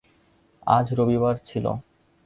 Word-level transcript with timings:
আজ 0.67 0.87
রবিবার 0.93 1.35
ছিল। 1.45 1.65